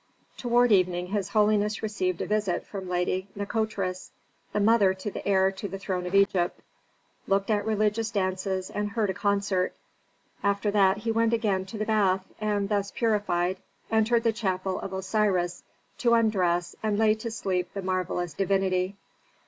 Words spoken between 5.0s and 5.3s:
the